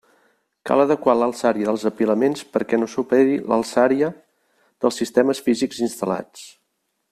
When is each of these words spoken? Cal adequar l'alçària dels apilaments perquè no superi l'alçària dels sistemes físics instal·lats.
Cal 0.69 0.79
adequar 0.83 1.13
l'alçària 1.17 1.67
dels 1.67 1.85
apilaments 1.89 2.41
perquè 2.55 2.79
no 2.85 2.89
superi 2.95 3.37
l'alçària 3.53 4.11
dels 4.87 4.99
sistemes 5.03 5.43
físics 5.51 5.85
instal·lats. 5.91 6.49